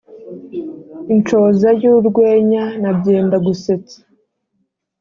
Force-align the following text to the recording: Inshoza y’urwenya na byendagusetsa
Inshoza 1.13 1.69
y’urwenya 1.81 2.63
na 2.81 2.91
byendagusetsa 2.97 3.97